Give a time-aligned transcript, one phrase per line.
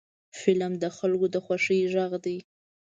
[0.41, 2.37] فلم د خلکو د خوښۍ غږ دی